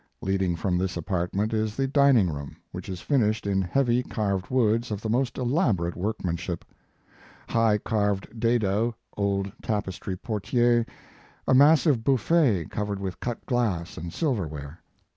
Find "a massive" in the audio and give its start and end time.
11.47-12.03